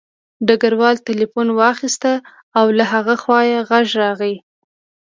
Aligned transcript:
ډګروال 0.47 0.95
تیلیفون 1.07 1.47
واخیست 1.59 2.03
او 2.59 2.65
له 2.77 2.85
هغه 2.93 3.15
خوا 3.21 3.39
غږ 3.69 3.87
راغی 4.01 4.35